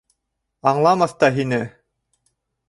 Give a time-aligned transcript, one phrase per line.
[0.71, 1.61] Аңламаҫ та һине